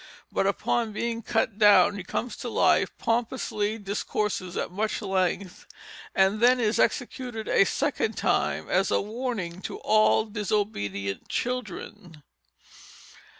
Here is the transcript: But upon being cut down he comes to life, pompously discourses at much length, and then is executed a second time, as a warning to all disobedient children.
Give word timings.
But 0.31 0.47
upon 0.47 0.93
being 0.93 1.21
cut 1.21 1.59
down 1.59 1.95
he 1.95 2.03
comes 2.03 2.35
to 2.37 2.49
life, 2.49 2.89
pompously 2.97 3.77
discourses 3.77 4.57
at 4.57 4.71
much 4.71 4.99
length, 4.99 5.67
and 6.15 6.41
then 6.41 6.59
is 6.59 6.79
executed 6.79 7.47
a 7.47 7.67
second 7.67 8.17
time, 8.17 8.67
as 8.67 8.89
a 8.89 8.99
warning 8.99 9.61
to 9.61 9.77
all 9.77 10.25
disobedient 10.25 11.29
children. 11.29 12.23